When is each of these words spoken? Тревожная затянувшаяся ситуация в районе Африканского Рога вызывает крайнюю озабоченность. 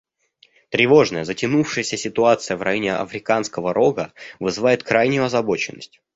Тревожная 0.71 1.25
затянувшаяся 1.25 1.95
ситуация 1.95 2.57
в 2.57 2.63
районе 2.63 2.95
Африканского 2.95 3.71
Рога 3.71 4.13
вызывает 4.39 4.81
крайнюю 4.81 5.25
озабоченность. 5.25 6.01